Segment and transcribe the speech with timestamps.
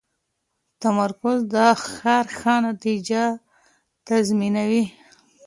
[0.81, 1.55] تمرکز د
[1.97, 3.23] کار ښه نتیجه
[4.07, 4.85] تضمینوي.